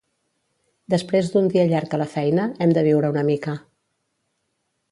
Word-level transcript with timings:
Després 0.93 1.29
d'un 1.33 1.49
dia 1.55 1.65
llarg 1.73 1.93
a 1.97 1.99
la 2.03 2.09
feina, 2.13 2.47
hem 2.67 2.73
de 2.79 2.85
viure 2.89 3.13
una 3.17 3.25
mica. 3.31 3.57